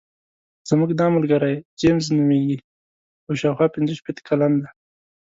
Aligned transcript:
زموږ 0.69 0.89
دا 0.99 1.07
ملګری 1.15 1.55
جیمز 1.79 2.05
نومېږي 2.15 2.57
او 3.27 3.33
شاوخوا 3.41 3.67
پنځه 3.75 3.93
شپېته 3.99 4.21
کلن 4.27 4.53
دی. 4.61 4.69